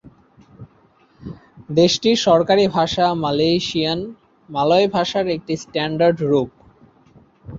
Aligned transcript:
দেশটির 1.71 2.17
সরকারি 2.27 2.65
ভাষা 2.69 3.05
মালয়েশিয়ান, 3.23 3.99
মালয় 4.49 4.87
ভাষার 4.95 5.25
একটি 5.35 5.53
স্ট্যান্ডার্ড 5.63 6.17
রূপ। 6.23 6.49